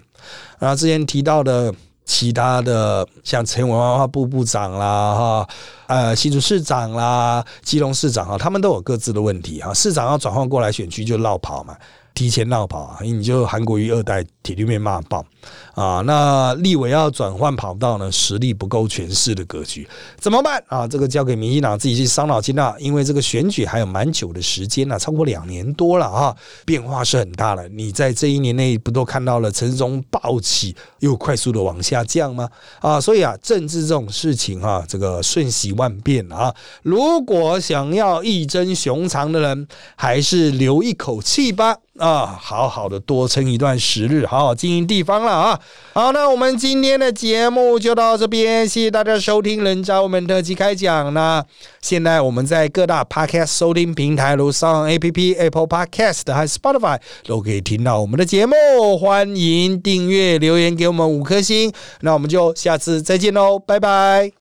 [0.59, 0.73] 啊。
[0.73, 1.73] 之前提到的。
[2.07, 5.49] 其他的像陈文化部部长啦，哈，
[5.85, 9.73] 呃，新竹市长啦，基隆市长啊，他们都有各自的问题哈。
[9.73, 11.75] 市长要转换过来选区就绕跑嘛。
[12.17, 12.97] 提前闹跑啊！
[13.03, 15.23] 你就韩国瑜二代铁律面骂爆
[15.75, 16.01] 啊！
[16.03, 19.87] 那立委要转换跑道呢，实力不够诠释的格局
[20.17, 20.87] 怎么办啊？
[20.87, 22.75] 这个交给民进党自己去伤脑筋啦。
[22.79, 27.69] 因为这个选举还有蛮久的时间呢，超过两年多了啊，变化是很大的。
[27.69, 32.49] 你在这一年内不都看到了陈忠暴起又快速的往下降吗？
[32.79, 36.51] 啊，所以啊，政治这种事情啊，这个瞬息万变啊。
[36.81, 41.77] 如果想要一争雄长的人，还是留一口气吧。
[41.97, 45.59] 啊，好好的多撑一段时日，好好经营地方了啊！
[45.93, 51.43] 好，那我们今天的节目就到这边，谢谢大家收听《人渣我们特辑开讲》那
[51.81, 58.55] 现在我们在各大 Podcast 收听平台，如上 A P P Apple Podcast 还是 Spotify 都可以听到我们的节目。
[58.99, 64.31] 欢迎订阅、留言给我们五颗星，那我们就下次再见喽，拜拜。